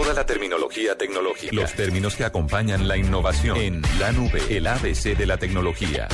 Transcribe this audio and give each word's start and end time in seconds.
Toda 0.00 0.14
la 0.14 0.24
terminología 0.24 0.96
tecnológica. 0.96 1.52
Los 1.56 1.72
términos 1.74 2.14
que 2.14 2.24
acompañan 2.24 2.86
la 2.86 2.96
innovación. 2.96 3.56
En 3.56 3.82
la 3.98 4.12
nube, 4.12 4.40
el 4.48 4.68
ABC 4.68 5.16
de 5.18 5.26
la 5.26 5.38
tecnología. 5.38 6.06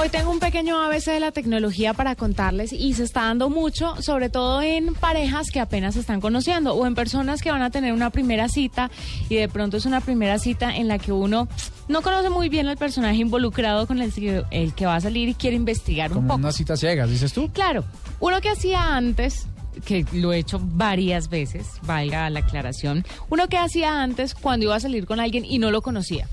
Hoy 0.00 0.08
tengo 0.08 0.32
un 0.32 0.40
pequeño 0.40 0.82
ABC 0.82 1.04
de 1.04 1.20
la 1.20 1.30
tecnología 1.30 1.94
para 1.94 2.16
contarles 2.16 2.72
y 2.72 2.94
se 2.94 3.04
está 3.04 3.22
dando 3.26 3.48
mucho, 3.48 3.94
sobre 4.02 4.28
todo 4.28 4.60
en 4.60 4.94
parejas 4.94 5.52
que 5.52 5.60
apenas 5.60 5.94
se 5.94 6.00
están 6.00 6.20
conociendo 6.20 6.74
o 6.74 6.84
en 6.84 6.96
personas 6.96 7.42
que 7.42 7.52
van 7.52 7.62
a 7.62 7.70
tener 7.70 7.92
una 7.92 8.10
primera 8.10 8.48
cita 8.48 8.90
y 9.28 9.36
de 9.36 9.48
pronto 9.48 9.76
es 9.76 9.84
una 9.86 10.00
primera 10.00 10.40
cita 10.40 10.74
en 10.74 10.88
la 10.88 10.98
que 10.98 11.12
uno 11.12 11.46
no 11.86 12.02
conoce 12.02 12.28
muy 12.28 12.48
bien 12.48 12.66
al 12.66 12.76
personaje 12.76 13.18
involucrado 13.18 13.86
con 13.86 14.00
el 14.02 14.12
que, 14.12 14.42
el 14.50 14.74
que 14.74 14.84
va 14.86 14.96
a 14.96 15.00
salir 15.00 15.28
y 15.28 15.34
quiere 15.34 15.54
investigar 15.54 16.10
un 16.10 16.16
Como 16.16 16.28
poco. 16.28 16.38
una 16.40 16.52
cita 16.52 16.76
ciegas, 16.76 17.08
dices 17.08 17.32
tú. 17.32 17.50
Claro, 17.52 17.84
uno 18.18 18.40
que 18.40 18.48
hacía 18.48 18.96
antes, 18.96 19.46
que 19.84 20.04
lo 20.12 20.32
he 20.32 20.38
hecho 20.38 20.60
varias 20.62 21.28
veces, 21.28 21.66
valga 21.82 22.28
la 22.30 22.40
aclaración, 22.40 23.04
uno 23.28 23.48
que 23.48 23.56
hacía 23.58 24.02
antes 24.02 24.34
cuando 24.34 24.64
iba 24.66 24.76
a 24.76 24.80
salir 24.80 25.06
con 25.06 25.20
alguien 25.20 25.44
y 25.44 25.58
no 25.58 25.70
lo 25.70 25.82
conocía, 25.82 26.28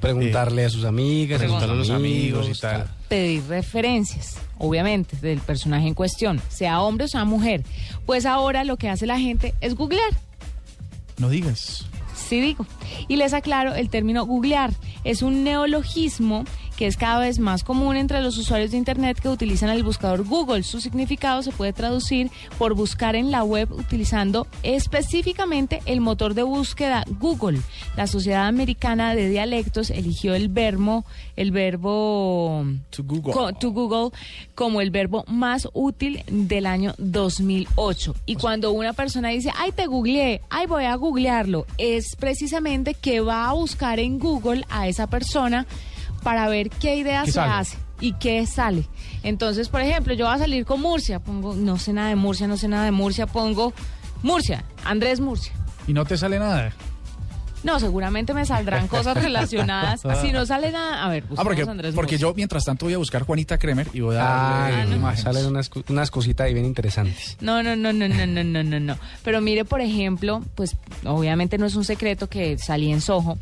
Preguntarle 0.00 0.64
a 0.64 0.70
sus 0.70 0.84
amigas, 0.86 1.38
Preguntarle 1.40 1.74
a 1.74 1.76
los 1.76 1.90
amigos 1.90 2.48
y 2.48 2.58
tal. 2.58 2.84
tal. 2.84 2.96
pedir 3.10 3.42
referencias, 3.48 4.38
obviamente, 4.56 5.14
del 5.18 5.40
personaje 5.40 5.86
en 5.88 5.92
cuestión, 5.94 6.40
sea 6.48 6.80
hombre 6.80 7.04
o 7.04 7.08
sea 7.08 7.26
mujer. 7.26 7.64
Pues 8.06 8.24
ahora 8.24 8.64
lo 8.64 8.78
que 8.78 8.88
hace 8.88 9.06
la 9.06 9.18
gente 9.18 9.52
es 9.60 9.74
googlear. 9.74 10.10
No 11.18 11.28
digas. 11.28 11.84
Sí 12.16 12.40
digo. 12.40 12.64
Y 13.08 13.16
les 13.16 13.34
aclaro, 13.34 13.74
el 13.74 13.90
término 13.90 14.24
googlear 14.24 14.72
es 15.04 15.20
un 15.20 15.44
neologismo 15.44 16.44
que 16.80 16.86
es 16.86 16.96
cada 16.96 17.18
vez 17.20 17.38
más 17.38 17.62
común 17.62 17.94
entre 17.98 18.22
los 18.22 18.38
usuarios 18.38 18.70
de 18.70 18.78
Internet 18.78 19.20
que 19.20 19.28
utilizan 19.28 19.68
el 19.68 19.84
buscador 19.84 20.24
Google. 20.24 20.62
Su 20.62 20.80
significado 20.80 21.42
se 21.42 21.52
puede 21.52 21.74
traducir 21.74 22.30
por 22.56 22.72
buscar 22.72 23.16
en 23.16 23.30
la 23.30 23.44
web 23.44 23.70
utilizando 23.70 24.46
específicamente 24.62 25.82
el 25.84 26.00
motor 26.00 26.32
de 26.32 26.42
búsqueda 26.42 27.04
Google. 27.20 27.60
La 27.98 28.06
Sociedad 28.06 28.46
Americana 28.46 29.14
de 29.14 29.28
Dialectos 29.28 29.90
eligió 29.90 30.34
el 30.34 30.48
verbo, 30.48 31.04
el 31.36 31.50
verbo 31.52 32.64
To 32.90 33.04
Google. 33.04 33.32
co- 33.34 33.52
to 33.52 33.72
Google 33.72 34.10
como 34.54 34.80
el 34.80 34.90
verbo 34.90 35.24
más 35.28 35.68
útil 35.74 36.22
del 36.30 36.64
año 36.64 36.94
2008. 36.96 38.14
Y 38.24 38.36
cuando 38.36 38.72
una 38.72 38.94
persona 38.94 39.28
dice, 39.28 39.50
ay, 39.56 39.72
te 39.72 39.86
googleé, 39.86 40.40
ay, 40.48 40.66
voy 40.66 40.84
a 40.84 40.94
googlearlo, 40.94 41.66
es 41.76 42.16
precisamente 42.16 42.94
que 42.94 43.20
va 43.20 43.48
a 43.48 43.52
buscar 43.52 44.00
en 44.00 44.18
Google 44.18 44.64
a 44.70 44.88
esa 44.88 45.06
persona 45.08 45.66
para 46.22 46.48
ver 46.48 46.70
qué 46.70 46.96
ideas 46.96 47.24
¿Qué 47.26 47.32
se 47.32 47.34
sale? 47.36 47.52
hace 47.52 47.78
y 48.00 48.12
qué 48.14 48.46
sale. 48.46 48.86
Entonces, 49.22 49.68
por 49.68 49.80
ejemplo, 49.82 50.14
yo 50.14 50.26
voy 50.26 50.34
a 50.34 50.38
salir 50.38 50.64
con 50.64 50.80
Murcia, 50.80 51.18
pongo, 51.20 51.54
no 51.54 51.78
sé 51.78 51.92
nada 51.92 52.08
de 52.08 52.16
Murcia, 52.16 52.46
no 52.46 52.56
sé 52.56 52.68
nada 52.68 52.84
de 52.84 52.90
Murcia, 52.92 53.26
pongo 53.26 53.72
Murcia, 54.22 54.64
Andrés 54.84 55.20
Murcia. 55.20 55.52
Y 55.86 55.92
no 55.92 56.04
te 56.04 56.16
sale 56.16 56.38
nada. 56.38 56.72
No, 57.62 57.78
seguramente 57.78 58.32
me 58.32 58.44
saldrán 58.46 58.88
cosas 58.88 59.22
relacionadas. 59.22 60.00
Si 60.22 60.32
no 60.32 60.46
sale 60.46 60.72
nada, 60.72 61.04
a 61.04 61.08
ver, 61.10 61.24
Ah, 61.36 61.42
porque, 61.44 61.62
Andrés 61.62 61.94
porque 61.94 62.16
yo 62.16 62.32
mientras 62.34 62.64
tanto 62.64 62.86
voy 62.86 62.94
a 62.94 62.98
buscar 62.98 63.22
Juanita 63.24 63.58
Kremer 63.58 63.86
y 63.92 64.00
voy 64.00 64.16
a 64.16 64.20
Ah, 64.66 64.70
darle 64.70 64.86
no. 64.86 64.96
imágenes. 64.96 65.22
salen 65.24 65.46
unas, 65.46 65.70
unas 65.88 66.10
cositas 66.10 66.46
ahí 66.46 66.54
bien 66.54 66.64
interesantes. 66.64 67.36
No, 67.40 67.62
no, 67.62 67.76
no, 67.76 67.92
no, 67.92 68.08
no, 68.08 68.26
no, 68.26 68.44
no, 68.44 68.62
no, 68.62 68.80
no. 68.80 68.96
Pero 69.22 69.40
mire, 69.42 69.64
por 69.66 69.80
ejemplo, 69.82 70.42
pues 70.54 70.76
obviamente 71.04 71.58
no 71.58 71.66
es 71.66 71.74
un 71.76 71.84
secreto 71.84 72.28
que 72.28 72.56
salí 72.58 72.90
en 72.92 73.00
Soho, 73.02 73.36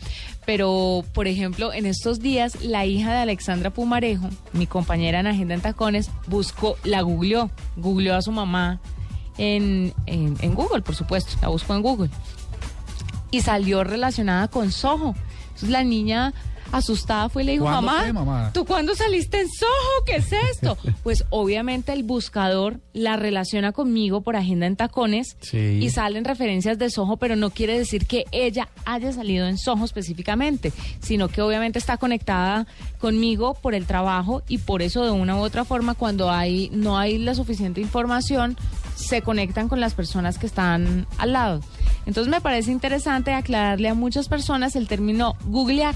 pero 0.45 1.05
por 1.13 1.29
ejemplo, 1.29 1.73
en 1.73 1.87
estos 1.87 2.19
días 2.21 2.63
la 2.63 2.87
hija 2.87 3.13
de 3.13 3.19
Alexandra 3.19 3.71
Pumarejo, 3.71 4.29
mi 4.53 4.67
compañera 4.67 5.21
en 5.21 5.29
Agenda 5.29 5.55
en 5.55 5.61
Tacones, 5.61 6.11
buscó, 6.27 6.77
la 6.83 7.03
googleó, 7.03 7.51
googleó 7.77 8.17
a 8.17 8.23
su 8.23 8.33
mamá 8.33 8.81
en, 9.37 9.93
en, 10.07 10.37
en 10.41 10.55
Google, 10.55 10.83
por 10.83 10.97
supuesto, 10.97 11.37
la 11.41 11.49
buscó 11.49 11.75
en 11.77 11.83
Google. 11.83 12.11
Y 13.31 13.43
salió 13.43 13.85
relacionada 13.85 14.49
con 14.49 14.73
Soho. 14.73 15.15
Entonces 15.49 15.69
la 15.71 15.85
niña 15.85 16.33
asustada 16.73 17.29
fue 17.29 17.43
y 17.43 17.47
le 17.47 17.53
dijo, 17.53 17.65
¿Cuándo 17.65 17.83
mamá, 17.83 18.01
fue, 18.03 18.13
mamá? 18.13 18.51
¿tú 18.53 18.65
cuándo 18.65 18.95
saliste 18.95 19.41
en 19.41 19.49
Soho? 19.49 20.05
¿Qué 20.07 20.17
es 20.17 20.33
esto? 20.33 20.77
pues 21.03 21.25
obviamente 21.31 21.93
el 21.93 22.03
buscador 22.03 22.81
la 22.93 23.17
relaciona 23.17 23.73
conmigo 23.73 24.21
por 24.23 24.37
agenda 24.37 24.67
en 24.67 24.77
tacones 24.77 25.37
Sí. 25.41 25.79
y 25.81 25.91
salen 25.91 26.25
referencias 26.25 26.79
de 26.79 26.91
Soho, 26.91 27.17
pero 27.17 27.37
no 27.37 27.51
quiere 27.51 27.79
decir 27.79 28.07
que 28.07 28.25
ella 28.33 28.69
haya 28.85 29.13
salido 29.13 29.47
en 29.47 29.59
Soho 29.59 29.85
específicamente, 29.85 30.73
sino 31.01 31.29
que 31.29 31.43
obviamente 31.43 31.79
está 31.79 31.97
conectada 31.97 32.67
conmigo 32.99 33.55
por 33.55 33.75
el 33.75 33.87
trabajo 33.87 34.43
y 34.49 34.59
por 34.59 34.83
eso 34.83 35.05
de 35.05 35.11
una 35.11 35.37
u 35.37 35.41
otra 35.41 35.65
forma 35.65 35.95
cuando 35.95 36.31
hay 36.31 36.69
no 36.73 36.99
hay 36.99 37.19
la 37.19 37.35
suficiente 37.35 37.81
información 37.81 38.57
se 38.95 39.23
conectan 39.23 39.69
con 39.69 39.81
las 39.81 39.95
personas 39.95 40.39
que 40.39 40.47
están 40.47 41.07
al 41.19 41.33
lado. 41.33 41.61
Entonces 42.07 42.31
me 42.31 42.41
parece 42.41 42.73
interesante 42.73 43.33
aclararle 43.33 43.89
a 43.89 43.95
muchas 43.95 44.29
personas 44.29 44.75
el 44.77 44.89
término 44.89 45.37
googlear. 45.45 45.95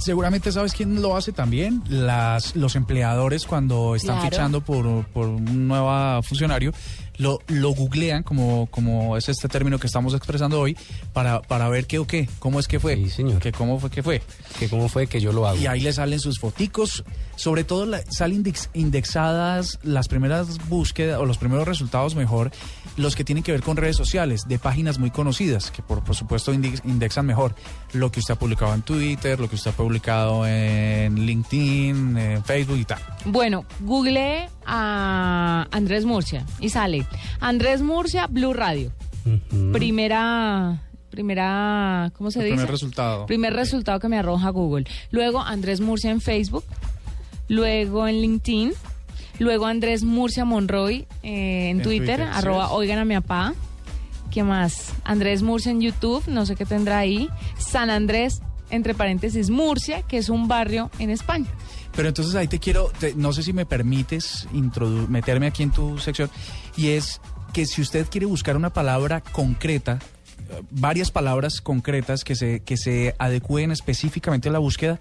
Seguramente 0.00 0.50
sabes 0.50 0.72
quién 0.72 1.00
lo 1.02 1.16
hace 1.16 1.32
también. 1.32 1.82
Las, 1.88 2.56
los 2.56 2.74
empleadores 2.74 3.44
cuando 3.46 3.94
están 3.94 4.16
Claro. 4.16 4.30
fichando 4.30 4.60
por, 4.62 5.04
por 5.08 5.28
un 5.28 5.68
nuevo 5.68 6.22
funcionario, 6.22 6.72
lo, 7.20 7.38
lo 7.48 7.70
googlean, 7.70 8.22
como, 8.22 8.66
como 8.70 9.16
es 9.16 9.28
este 9.28 9.46
término 9.48 9.78
que 9.78 9.86
estamos 9.86 10.14
expresando 10.14 10.58
hoy, 10.60 10.76
para, 11.12 11.40
para 11.42 11.68
ver 11.68 11.86
qué 11.86 11.98
o 11.98 12.06
qué, 12.06 12.28
cómo 12.38 12.58
es 12.58 12.66
que 12.66 12.80
fue. 12.80 12.96
Sí, 12.96 13.10
señor. 13.10 13.38
Que 13.40 13.52
cómo 13.52 13.78
fue 13.78 13.90
que 13.90 14.02
fue. 14.02 14.22
Que 14.58 14.68
cómo 14.68 14.88
fue 14.88 15.06
que 15.06 15.20
yo 15.20 15.32
lo 15.32 15.46
hago. 15.46 15.58
Y 15.58 15.66
ahí 15.66 15.80
le 15.80 15.92
salen 15.92 16.18
sus 16.18 16.38
foticos. 16.40 17.04
Sobre 17.36 17.64
todo 17.64 17.86
la- 17.86 18.02
salen 18.10 18.44
index- 18.44 18.68
indexadas 18.74 19.78
las 19.82 20.08
primeras 20.08 20.58
búsquedas 20.68 21.18
o 21.18 21.24
los 21.24 21.38
primeros 21.38 21.66
resultados 21.66 22.14
mejor, 22.14 22.50
los 22.96 23.16
que 23.16 23.24
tienen 23.24 23.42
que 23.42 23.52
ver 23.52 23.62
con 23.62 23.76
redes 23.78 23.96
sociales, 23.96 24.42
de 24.46 24.58
páginas 24.58 24.98
muy 24.98 25.10
conocidas, 25.10 25.70
que 25.70 25.82
por, 25.82 26.04
por 26.04 26.14
supuesto 26.14 26.52
index- 26.52 26.82
indexan 26.84 27.24
mejor 27.26 27.54
lo 27.94 28.12
que 28.12 28.20
usted 28.20 28.34
ha 28.34 28.38
publicado 28.38 28.74
en 28.74 28.82
Twitter, 28.82 29.40
lo 29.40 29.48
que 29.48 29.56
usted 29.56 29.70
ha 29.70 29.74
publicado 29.74 30.46
en 30.46 31.14
LinkedIn, 31.26 32.16
en 32.18 32.44
Facebook 32.44 32.76
y 32.78 32.84
tal. 32.84 32.98
Bueno, 33.24 33.64
googleé 33.80 34.48
a 34.66 35.66
Andrés 35.70 36.04
Murcia 36.04 36.44
y 36.60 36.68
sale 36.70 37.06
Andrés 37.40 37.82
Murcia 37.82 38.26
Blue 38.26 38.52
Radio. 38.52 38.92
Primera, 39.72 40.82
primera, 41.10 42.12
¿cómo 42.16 42.30
se 42.30 42.40
El 42.40 42.44
dice? 42.46 42.56
primer 42.56 42.70
resultado. 42.70 43.26
Primer 43.26 43.52
resultado 43.54 44.00
que 44.00 44.08
me 44.08 44.18
arroja 44.18 44.48
Google. 44.50 44.86
Luego 45.10 45.40
Andrés 45.40 45.80
Murcia 45.80 46.10
en 46.10 46.20
Facebook. 46.20 46.64
Luego 47.48 48.06
en 48.08 48.20
LinkedIn. 48.20 48.72
Luego 49.38 49.66
Andrés 49.66 50.02
Murcia 50.04 50.44
Monroy 50.44 51.06
eh, 51.22 51.70
en, 51.70 51.78
En 51.78 51.82
Twitter, 51.82 52.20
arroba 52.22 52.70
oigan 52.72 52.98
a 52.98 53.04
mi 53.04 53.14
papá. 53.14 53.54
¿Qué 54.30 54.42
más? 54.44 54.92
Andrés 55.04 55.42
Murcia 55.42 55.72
en 55.72 55.80
YouTube, 55.80 56.22
no 56.28 56.46
sé 56.46 56.54
qué 56.56 56.64
tendrá 56.66 56.98
ahí. 56.98 57.28
San 57.58 57.90
Andrés, 57.90 58.42
entre 58.70 58.94
paréntesis, 58.94 59.50
Murcia, 59.50 60.02
que 60.02 60.18
es 60.18 60.28
un 60.28 60.48
barrio 60.48 60.90
en 60.98 61.10
España. 61.10 61.48
Pero 61.94 62.08
entonces 62.08 62.34
ahí 62.34 62.48
te 62.48 62.58
quiero, 62.58 62.90
no 63.16 63.32
sé 63.32 63.42
si 63.42 63.52
me 63.52 63.66
permites 63.66 64.46
meterme 65.08 65.46
aquí 65.46 65.62
en 65.62 65.70
tu 65.70 65.98
sección, 65.98 66.30
y 66.76 66.88
es 66.88 67.20
que 67.52 67.66
si 67.66 67.82
usted 67.82 68.06
quiere 68.08 68.26
buscar 68.26 68.56
una 68.56 68.72
palabra 68.72 69.20
concreta, 69.20 69.98
eh, 70.50 70.62
varias 70.70 71.10
palabras 71.10 71.60
concretas 71.60 72.24
que 72.24 72.36
se, 72.36 72.60
que 72.60 72.76
se 72.76 73.14
adecúen 73.18 73.72
específicamente 73.72 74.48
a 74.48 74.52
la 74.52 74.58
búsqueda, 74.58 75.00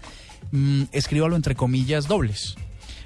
mm, 0.52 0.84
escríbalo 0.92 1.36
entre 1.36 1.56
comillas 1.56 2.08
dobles. 2.08 2.56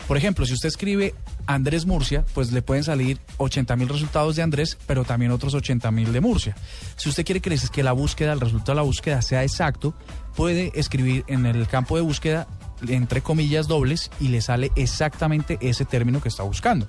Por 0.07 0.17
ejemplo, 0.17 0.45
si 0.45 0.53
usted 0.53 0.67
escribe 0.67 1.15
Andrés 1.47 1.85
Murcia, 1.85 2.25
pues 2.33 2.51
le 2.51 2.61
pueden 2.61 2.83
salir 2.83 3.19
80 3.37 3.75
mil 3.77 3.87
resultados 3.89 4.35
de 4.35 4.41
Andrés, 4.41 4.77
pero 4.85 5.05
también 5.05 5.31
otros 5.31 5.53
80 5.53 5.89
mil 5.91 6.11
de 6.11 6.19
Murcia. 6.21 6.55
Si 6.97 7.07
usted 7.09 7.23
quiere 7.25 7.39
que, 7.39 7.49
les- 7.49 7.69
que 7.69 7.83
la 7.83 7.93
búsqueda, 7.93 8.33
el 8.33 8.39
resultado 8.41 8.73
de 8.73 8.75
la 8.77 8.81
búsqueda 8.81 9.21
sea 9.21 9.43
exacto, 9.43 9.93
puede 10.35 10.71
escribir 10.75 11.23
en 11.27 11.45
el 11.45 11.67
campo 11.67 11.95
de 11.95 12.01
búsqueda 12.01 12.47
entre 12.87 13.21
comillas 13.21 13.67
dobles 13.69 14.11
y 14.19 14.27
le 14.27 14.41
sale 14.41 14.71
exactamente 14.75 15.57
ese 15.61 15.85
término 15.85 16.21
que 16.21 16.27
está 16.27 16.43
buscando. 16.43 16.85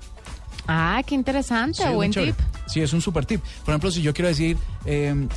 Ah, 0.67 1.01
qué 1.05 1.15
interesante, 1.15 1.83
Sí, 1.83 1.89
buen 1.93 2.11
tip. 2.11 2.35
Sí, 2.67 2.81
es 2.81 2.91
un 2.91 3.01
super 3.01 3.25
tip. 3.25 3.39
Por 3.63 3.71
ejemplo, 3.73 3.91
si 3.91 4.01
yo 4.01 4.13
quiero 4.13 4.27
decir 4.27 4.57
eh, 4.85 5.27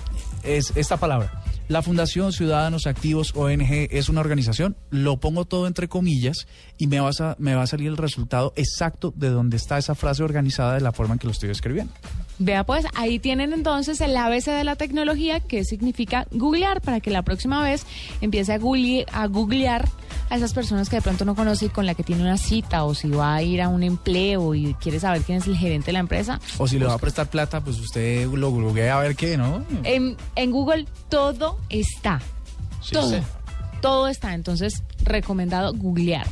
es 0.42 0.72
esta 0.74 0.96
palabra, 0.96 1.44
la 1.68 1.82
Fundación 1.82 2.32
Ciudadanos 2.32 2.86
Activos 2.86 3.34
ONG 3.36 3.88
es 3.90 4.08
una 4.08 4.20
organización, 4.20 4.76
lo 4.90 5.18
pongo 5.18 5.44
todo 5.44 5.66
entre 5.66 5.86
comillas 5.86 6.46
y 6.78 6.86
me, 6.86 6.98
va 7.00 7.10
a 7.10 7.66
salir 7.66 7.88
el 7.88 7.96
resultado 7.98 8.54
exacto 8.56 9.12
de 9.14 9.28
donde 9.28 9.58
está 9.58 9.76
esa 9.76 9.94
frase 9.94 10.22
organizada 10.22 10.74
de 10.74 10.80
la 10.80 10.92
forma 10.92 11.14
en 11.14 11.18
que 11.18 11.26
lo 11.26 11.32
estoy 11.32 11.50
escribiendo. 11.50 11.92
Vea 12.38 12.64
pues, 12.64 12.86
ahí 12.94 13.18
tienen 13.18 13.52
entonces 13.52 14.00
el 14.00 14.16
ABC 14.16 14.46
de 14.46 14.64
la 14.64 14.76
tecnología 14.76 15.40
que 15.40 15.64
significa 15.64 16.26
googlear 16.30 16.80
para 16.80 17.00
que 17.00 17.10
la 17.10 17.22
próxima 17.22 17.62
vez 17.62 17.84
empiece 18.20 18.52
a 18.52 19.26
googlear 19.26 19.88
a 20.30 20.36
esas 20.36 20.52
personas 20.52 20.88
que 20.88 20.96
de 20.96 21.02
pronto 21.02 21.24
no 21.24 21.34
conoce 21.34 21.66
y 21.66 21.68
con 21.68 21.86
la 21.86 21.94
que 21.94 22.02
tiene 22.02 22.22
una 22.22 22.36
cita 22.38 22.84
o 22.84 22.94
si 22.94 23.10
va 23.10 23.34
a 23.34 23.42
ir 23.42 23.62
a 23.62 23.68
un 23.68 23.82
empleo 23.82 24.54
y 24.54 24.74
quiere 24.74 25.00
saber 25.00 25.22
quién 25.22 25.38
es 25.38 25.46
el 25.46 25.56
gerente 25.56 25.86
de 25.86 25.92
la 25.94 26.00
empresa. 26.00 26.40
O 26.58 26.66
si 26.68 26.78
le 26.78 26.86
va 26.86 26.94
a 26.94 26.98
prestar 26.98 27.28
plata, 27.28 27.62
pues 27.62 27.78
usted 27.78 28.26
lo 28.26 28.50
googlea 28.50 28.98
a 28.98 29.00
ver 29.00 29.16
qué, 29.16 29.36
¿no? 29.36 29.64
En, 29.84 30.16
en 30.36 30.50
Google 30.50 30.86
todo 31.08 31.58
está. 31.68 32.20
Sí, 32.82 32.92
todo. 32.92 33.10
sí. 33.10 33.16
Todo 33.80 34.08
está. 34.08 34.34
Entonces, 34.34 34.82
recomendado 35.04 35.72
googlear. 35.72 36.26